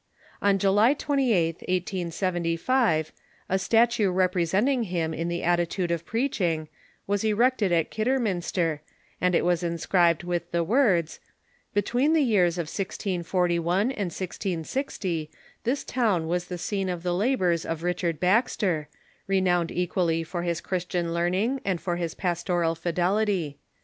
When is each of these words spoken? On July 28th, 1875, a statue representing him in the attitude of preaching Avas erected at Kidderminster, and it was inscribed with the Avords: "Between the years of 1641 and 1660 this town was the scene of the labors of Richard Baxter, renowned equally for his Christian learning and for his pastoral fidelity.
On 0.41 0.57
July 0.57 0.95
28th, 0.95 1.61
1875, 1.69 3.11
a 3.49 3.59
statue 3.59 4.09
representing 4.09 4.85
him 4.85 5.13
in 5.13 5.27
the 5.27 5.43
attitude 5.43 5.91
of 5.91 6.07
preaching 6.07 6.69
Avas 7.07 7.23
erected 7.23 7.71
at 7.71 7.91
Kidderminster, 7.91 8.81
and 9.21 9.35
it 9.35 9.45
was 9.45 9.61
inscribed 9.61 10.23
with 10.23 10.49
the 10.49 10.65
Avords: 10.65 11.19
"Between 11.75 12.13
the 12.13 12.23
years 12.23 12.57
of 12.57 12.63
1641 12.63 13.79
and 13.91 14.09
1660 14.09 15.29
this 15.65 15.83
town 15.83 16.27
was 16.27 16.45
the 16.45 16.57
scene 16.57 16.89
of 16.89 17.03
the 17.03 17.13
labors 17.13 17.63
of 17.63 17.83
Richard 17.83 18.19
Baxter, 18.19 18.89
renowned 19.27 19.69
equally 19.71 20.23
for 20.23 20.41
his 20.41 20.61
Christian 20.61 21.13
learning 21.13 21.61
and 21.63 21.79
for 21.79 21.97
his 21.97 22.15
pastoral 22.15 22.73
fidelity. 22.73 23.59